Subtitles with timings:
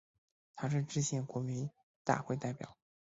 [0.55, 1.69] 他是制宪国民
[2.03, 2.75] 大会代表。